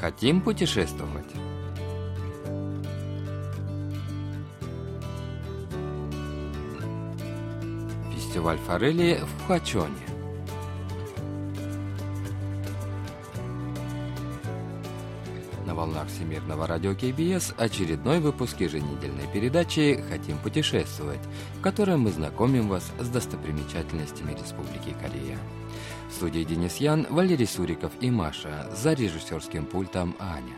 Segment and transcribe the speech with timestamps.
[0.00, 1.26] Хотим путешествовать?
[8.14, 9.94] Фестиваль форели в Хуачоне.
[15.66, 21.20] На волнах Всемирного радио КБС очередной выпуск еженедельной передачи «Хотим путешествовать»,
[21.58, 25.38] в которой мы знакомим вас с достопримечательностями Республики Корея.
[26.08, 30.54] В студии Денис Ян, Валерий Суриков и Маша, за режиссерским пультом Аня.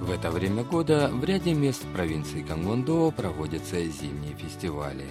[0.00, 5.06] В это время года в ряде мест провинции Кангвондо проводятся зимние фестивали.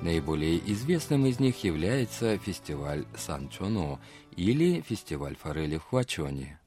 [0.00, 4.00] Наиболее известным из них является фестиваль Санчоно
[4.36, 6.58] или фестиваль форели в Хуачоне.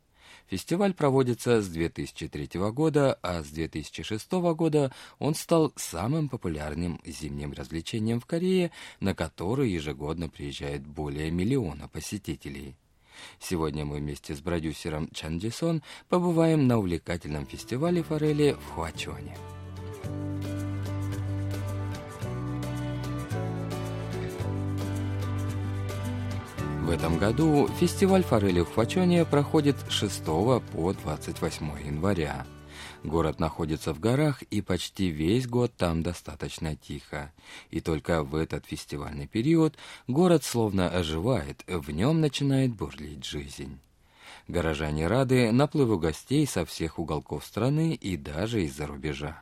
[0.48, 8.20] Фестиваль проводится с 2003 года, а с 2006 года он стал самым популярным зимним развлечением
[8.20, 12.76] в Корее, на который ежегодно приезжает более миллиона посетителей.
[13.40, 19.36] Сегодня мы вместе с продюсером Чан Джисон побываем на увлекательном фестивале форели в Хуачоне.
[26.86, 32.46] В этом году фестиваль форели в Фачоне проходит с 6 по 28 января.
[33.04, 37.34] Город находится в горах, и почти весь год там достаточно тихо.
[37.72, 39.76] И только в этот фестивальный период
[40.08, 43.80] город словно оживает, в нем начинает бурлить жизнь.
[44.48, 49.42] Горожане рады наплыву гостей со всех уголков страны и даже из-за рубежа.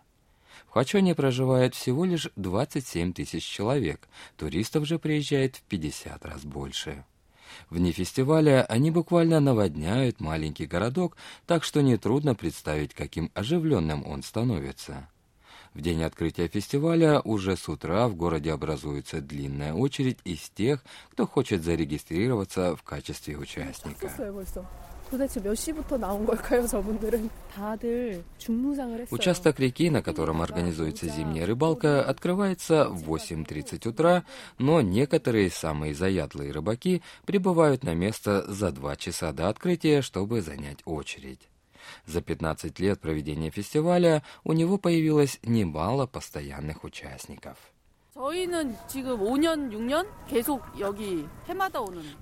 [0.66, 7.04] В Хачоне проживает всего лишь 27 тысяч человек, туристов же приезжает в 50 раз больше.
[7.70, 15.08] Вне фестиваля они буквально наводняют маленький городок, так что нетрудно представить, каким оживленным он становится.
[15.74, 21.26] В день открытия фестиваля уже с утра в городе образуется длинная очередь из тех, кто
[21.26, 24.08] хочет зарегистрироваться в качестве участника.
[25.13, 27.31] 도대체 몇 시부터 나온 걸까요, 저분들은?
[27.55, 29.09] 다들 중무장을 했어요.
[29.11, 34.25] Участок реки, на котором организуется зимняя рыбалка, открывается в 8.30 утра,
[34.59, 40.81] но некоторые самые заядлые рыбаки прибывают на место за два часа до открытия, чтобы занять
[40.85, 41.49] очередь.
[42.05, 47.57] За 15 лет проведения фестиваля у него появилось немало постоянных участников.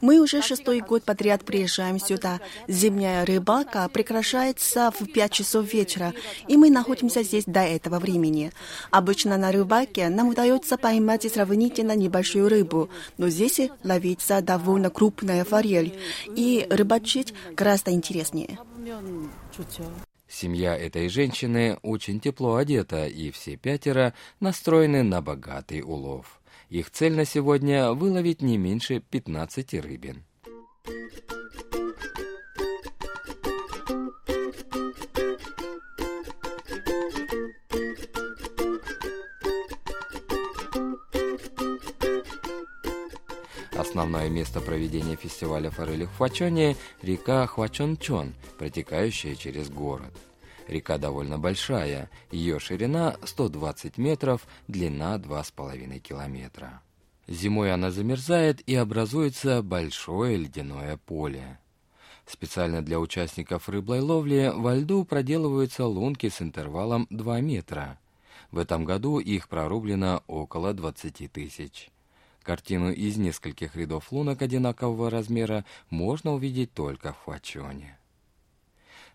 [0.02, 2.40] Мы уже шестой год подряд приезжаем сюда.
[2.70, 6.14] Зимняя рыбалка прекращается в пять часов вечера,
[6.48, 8.54] и мы находимся здесь до этого времени.
[8.90, 16.00] Обычно на рыбалке нам удается поймать сравнительно небольшую рыбу, но здесь ловится довольно крупная форель,
[16.36, 18.58] и рыбачить гораздо интереснее.
[20.32, 26.40] Семья этой женщины очень тепло одета, и все пятеро настроены на богатый улов.
[26.70, 30.24] Их цель на сегодня– выловить не меньше 15 рыбин.
[43.74, 50.14] Основное место проведения фестиваля форели в Хвачоне– река Хвачончон, протекающая через город.
[50.68, 56.84] Река довольно большая, ее ширина 120 метров, длина 2,5 километра.
[57.28, 61.58] Зимой она замерзает и образуется большое ледяное поле.
[62.28, 67.98] Специально для участников рыблой ловли во льду проделываются лунки с интервалом 2 метра.
[68.52, 71.90] В этом году их прорублено около 20 тысяч.
[72.44, 77.98] Картину из нескольких рядов лунок одинакового размера можно увидеть только в Хвачоне.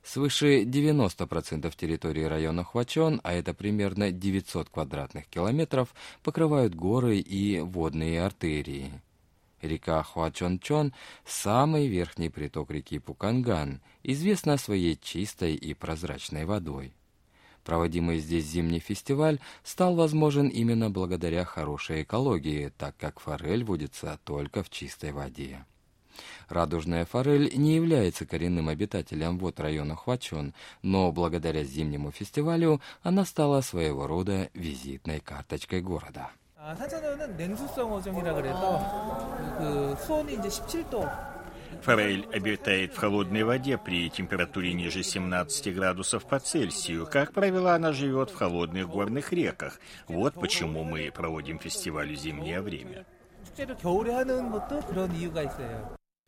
[0.07, 5.93] Свыше 90% территории района Хвачон, а это примерно 900 квадратных километров,
[6.23, 8.93] покрывают горы и водные артерии.
[9.61, 10.93] Река Хуачон-Чон–
[11.27, 16.95] самый верхний приток реки Пуканган, известна своей чистой и прозрачной водой.
[17.65, 24.63] Проводимый здесь зимний фестиваль стал возможен именно благодаря хорошей экологии, так как форель водится только
[24.63, 25.65] в чистой воде.
[26.49, 33.61] Радужная форель не является коренным обитателем вот района Хвачон, но благодаря зимнему фестивалю она стала
[33.61, 36.31] своего рода визитной карточкой города.
[41.83, 47.07] Форель обитает в холодной воде при температуре ниже 17 градусов по Цельсию.
[47.07, 49.79] Как правило, она живет в холодных горных реках.
[50.09, 53.05] Вот почему мы проводим фестиваль в зимнее время.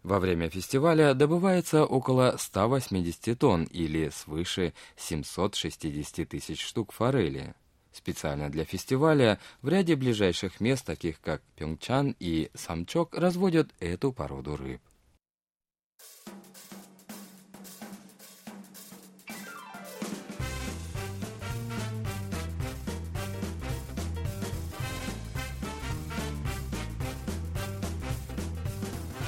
[0.09, 7.55] Во время фестиваля добывается около 180 тонн или свыше 760 тысяч штук форели.
[7.93, 14.57] Специально для фестиваля в ряде ближайших мест, таких как Пьонгчан и Самчок, разводят эту породу
[14.57, 14.81] рыб.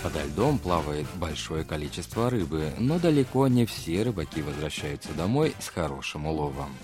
[0.02, 6.26] Подо льдом плавает большое количество рыбы, но далеко не все рыбаки возвращаются домой с хорошим
[6.26, 6.74] уловом.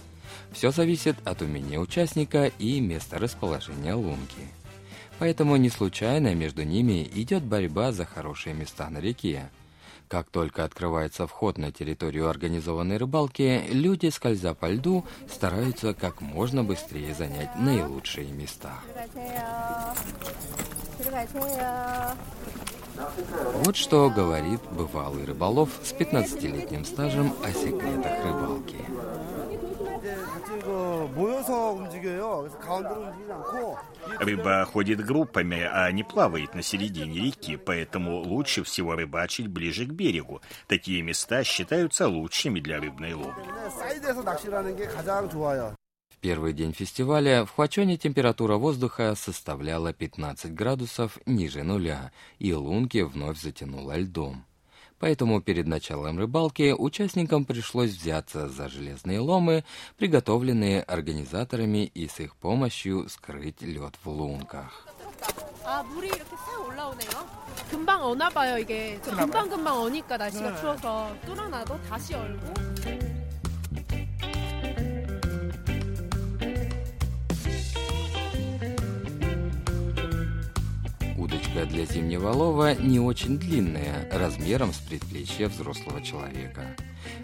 [0.52, 4.48] Все зависит от умения участника и места расположения лунки.
[5.18, 9.48] Поэтому не случайно между ними идет борьба за хорошие места на реке.
[10.08, 16.62] Как только открывается вход на территорию организованной рыбалки, люди, скользя по льду, стараются как можно
[16.62, 18.74] быстрее занять наилучшие места.
[23.64, 28.76] Вот что говорит бывалый рыболов с 15-летним стажем о секретах рыбалки.
[34.18, 39.90] Рыба ходит группами, а не плавает на середине реки, поэтому лучше всего рыбачить ближе к
[39.90, 40.40] берегу.
[40.66, 43.44] Такие места считаются лучшими для рыбной ловли
[46.25, 53.41] первый день фестиваля в Хвачоне температура воздуха составляла 15 градусов ниже нуля, и лунки вновь
[53.41, 54.45] затянуло льдом.
[54.99, 59.65] Поэтому перед началом рыбалки участникам пришлось взяться за железные ломы,
[59.97, 64.85] приготовленные организаторами и с их помощью скрыть лед в лунках.
[65.63, 67.09] 아, 물이 이렇게 싹 올라오네요.
[67.69, 68.99] 금방 어나 봐요, 이게.
[69.03, 72.64] 금방금방 어니까 날씨가 추워서 뚫어놔도 다시 얼고.
[81.56, 86.76] Удочка для зимнего лова не очень длинная, размером с предплечье взрослого человека.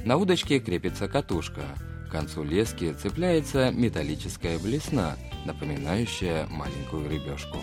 [0.06, 1.60] На удочке крепится катушка.
[2.08, 7.58] К концу лески цепляется металлическая блесна, напоминающая маленькую рыбешку.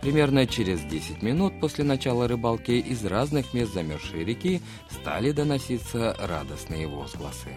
[0.00, 6.86] Примерно через 10 минут после начала рыбалки из разных мест замерзшей реки стали доноситься радостные
[6.86, 7.50] возгласы.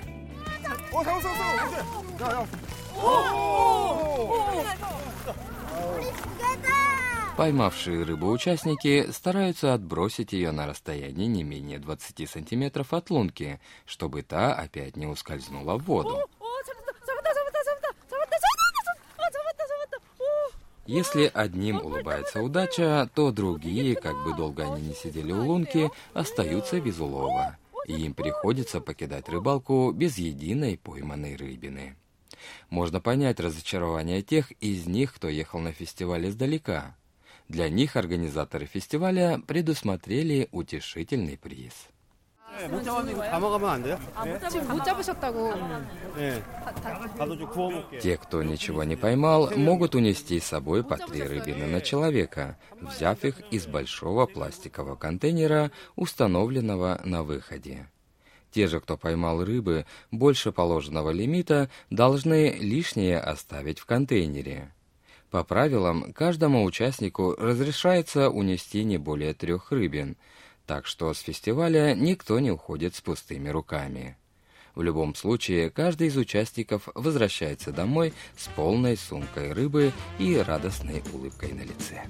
[7.37, 14.21] Поймавшие рыбу участники стараются отбросить ее на расстояние не менее 20 сантиметров от лунки, чтобы
[14.21, 16.17] та опять не ускользнула в воду.
[20.85, 26.79] Если одним улыбается удача, то другие, как бы долго они не сидели у лунки, остаются
[26.79, 31.97] без улова, и им приходится покидать рыбалку без единой пойманной рыбины.
[32.69, 36.95] Можно понять разочарование тех из них, кто ехал на фестиваль издалека.
[37.47, 41.73] Для них организаторы фестиваля предусмотрели утешительный приз.
[48.01, 53.23] Те, кто ничего не поймал, могут унести с собой по три рыбины на человека, взяв
[53.25, 57.89] их из большого пластикового контейнера, установленного на выходе.
[58.51, 64.71] Те же, кто поймал рыбы больше положенного лимита, должны лишнее оставить в контейнере.
[65.35, 70.15] По правилам, каждому участнику разрешается унести не более трех рыбин,
[70.65, 74.15] так что с фестиваля никто не уходит с пустыми руками.
[74.75, 81.51] В любом случае, каждый из участников возвращается домой с полной сумкой рыбы и радостной улыбкой
[81.51, 82.03] на лице.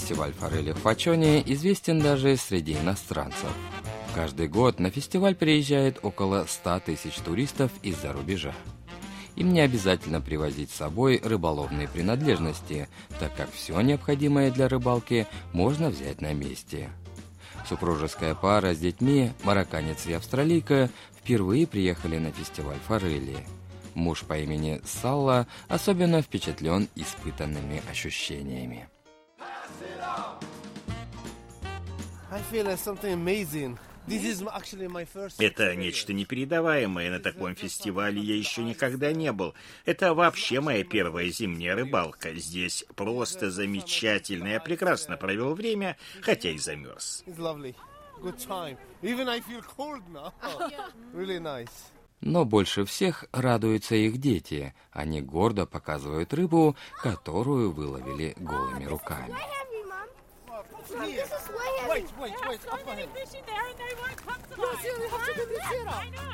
[0.00, 3.52] Фестиваль форели в Фачоне известен даже среди иностранцев.
[4.14, 8.54] Каждый год на фестиваль приезжает около 100 тысяч туристов из-за рубежа.
[9.36, 12.88] Им не обязательно привозить с собой рыболовные принадлежности,
[13.20, 16.88] так как все необходимое для рыбалки можно взять на месте.
[17.68, 23.36] Супружеская пара с детьми, марокканец и австралийка, впервые приехали на фестиваль форели.
[23.94, 28.88] Муж по имени Салла особенно впечатлен испытанными ощущениями.
[35.38, 37.10] Это нечто непередаваемое.
[37.10, 39.54] На таком фестивале я еще никогда не был.
[39.84, 42.34] Это вообще моя первая зимняя рыбалка.
[42.34, 44.48] Здесь просто замечательно.
[44.48, 47.22] Я прекрасно провел время, хотя и замерз.
[52.20, 54.74] Но больше всех радуются их дети.
[54.92, 59.34] Они гордо показывают рыбу, которую выловили голыми руками.
[62.00, 62.60] Wait, wait, wait.
[62.62, 64.80] So many fish in there and they won't come to life.
[64.80, 66.30] No, you have to do this I know.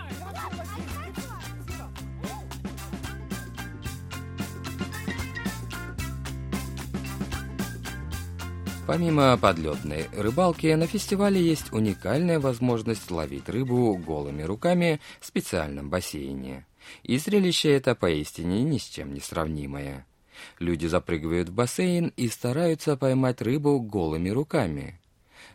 [8.87, 16.65] Помимо подледной рыбалки, на фестивале есть уникальная возможность ловить рыбу голыми руками в специальном бассейне.
[17.03, 20.07] И зрелище это поистине ни с чем не сравнимое.
[20.61, 25.01] Люди запрыгивают в бассейн и стараются поймать рыбу голыми руками.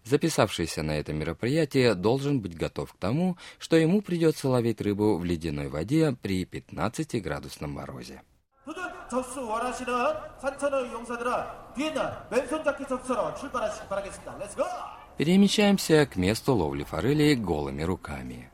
[0.05, 5.25] Записавшийся на это мероприятие должен быть готов к тому, что ему придется ловить рыбу в
[5.25, 8.23] ледяной воде при 15-градусном морозе.
[9.09, 9.93] 접수 원하시는
[10.38, 11.33] 산천어 용사들은
[11.76, 14.38] 뒤에 있는 맨손 자켓 접수로 출발하시기 바라겠습니다.
[14.38, 14.65] 렛츠고!
[15.17, 18.50] Перемещаемся к месту ловли форели голыми руками.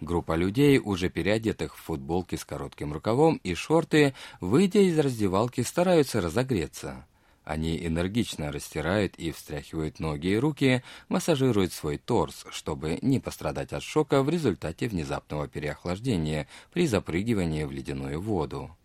[0.00, 6.20] Группа людей, уже переодетых в футболки с коротким рукавом и шорты, выйдя из раздевалки, стараются
[6.20, 7.06] разогреться.
[7.45, 13.83] Они энергично растирают и встряхивают ноги и руки, массажируют свой торс, чтобы не пострадать от
[13.83, 18.75] шока в результате внезапного переохлаждения при запрыгивании в ледяную воду.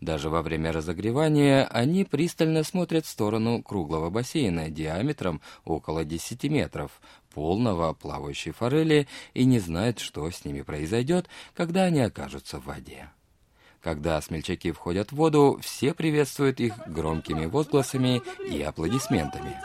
[0.00, 7.00] Даже во время разогревания они пристально смотрят в сторону круглого бассейна диаметром около 10 метров,
[7.32, 13.10] полного плавающей форели, и не знают, что с ними произойдет, когда они окажутся в воде.
[13.82, 19.56] Когда смельчаки входят в воду, все приветствуют их громкими возгласами и аплодисментами.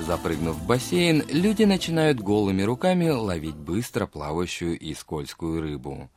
[0.00, 6.10] Запрыгнув в бассейн, люди начинают голыми руками ловить быстро плавающую и скользкую рыбу.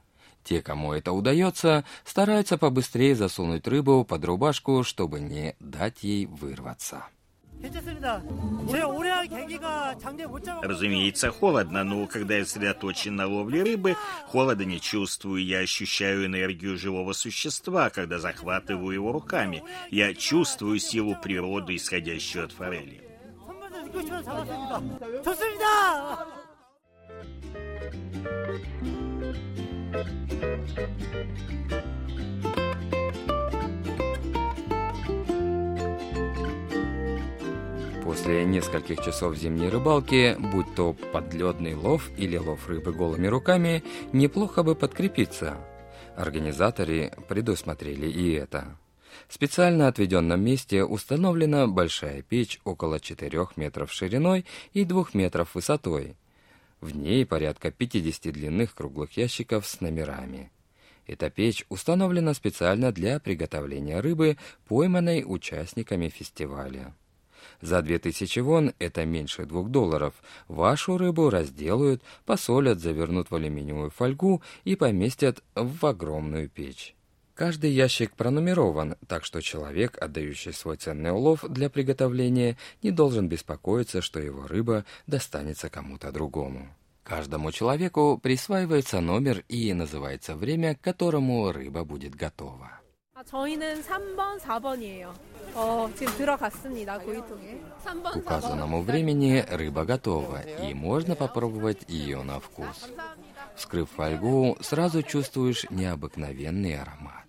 [0.43, 7.05] Те, кому это удается, стараются побыстрее засунуть рыбу под рубашку, чтобы не дать ей вырваться.
[10.61, 13.95] Разумеется, холодно, но когда я сосредоточен на ловле рыбы,
[14.27, 15.45] холода не чувствую.
[15.45, 19.63] Я ощущаю энергию живого существа, когда захватываю его руками.
[19.91, 23.03] Я чувствую силу природы, исходящую от форели.
[30.65, 31.82] 싶으
[38.23, 44.63] После нескольких часов зимней рыбалки, будь то подледный лов или лов рыбы голыми руками, неплохо
[44.63, 45.57] бы подкрепиться.
[46.15, 48.77] Организаторы предусмотрели и это.
[49.27, 56.15] В специально отведенном месте установлена большая печь около 4 метров шириной и 2 метров высотой.
[56.79, 60.49] В ней порядка 50 длинных круглых ящиков с номерами.
[61.07, 64.37] Эта печь установлена специально для приготовления рыбы,
[64.69, 66.93] пойманной участниками фестиваля.
[67.61, 70.13] За 2000 вон, это меньше 2 долларов,
[70.47, 76.95] вашу рыбу разделают, посолят, завернут в алюминиевую фольгу и поместят в огромную печь.
[77.35, 84.01] Каждый ящик пронумерован, так что человек, отдающий свой ценный улов для приготовления, не должен беспокоиться,
[84.01, 86.67] что его рыба достанется кому-то другому.
[87.03, 92.82] Каждому человеку присваивается номер и называется время, к которому рыба будет готова.
[98.11, 102.89] К указанному времени рыба готова, и можно попробовать ее на вкус.
[103.55, 107.25] Вскрыв фольгу, сразу чувствуешь необыкновенный аромат.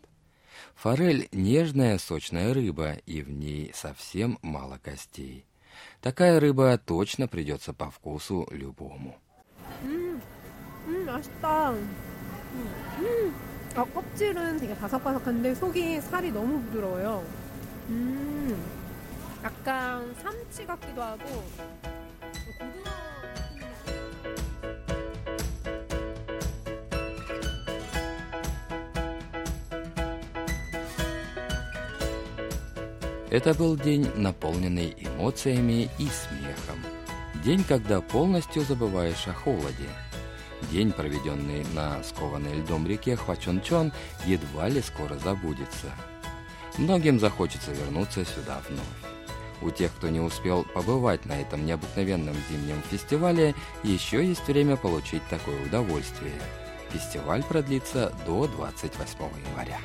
[0.75, 5.47] Форель– нежная сочная рыба, и в ней совсем мало костей.
[6.01, 9.17] Такая рыба точно придется по вкусу любому.
[9.83, 10.21] М
[13.01, 17.24] -м 아, 껍질은 되게 바삭바삭한데 속이 살이 너무 부드러워요.
[17.90, 18.62] 음,
[19.44, 21.44] 약간 삼치 같기도 하고
[22.60, 23.00] 고등어
[33.32, 36.80] Это был день, наполненный эмоциями и смехом.
[37.44, 39.88] День, когда полностью забываешь о холоде.
[40.71, 43.93] День, проведенный на скованной льдом реке Хвачончон,
[44.27, 45.93] едва ли скоро забудется.
[46.79, 49.15] Многим захочется вернуться сюда вновь.
[49.63, 55.23] У тех, кто не успел побывать на этом необыкновенном зимнем фестивале, еще есть время получить
[55.29, 56.41] такое удовольствие.
[56.91, 59.79] Фестиваль продлится до 28 января.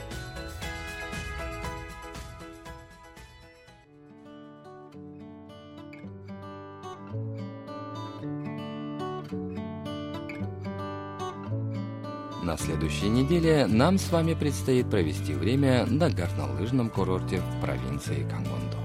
[12.49, 18.77] На следующей неделе нам с вами предстоит провести время на горнолыжном курорте в провинции Кангондо.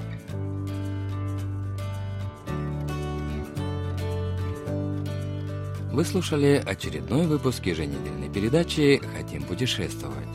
[5.90, 10.28] Вы слушали очередной выпуск еженедельной передачи «Хотим путешествовать».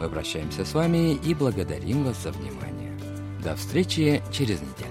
[0.00, 2.96] Мы прощаемся с вами и благодарим вас за внимание.
[3.42, 4.85] До встречи через неделю.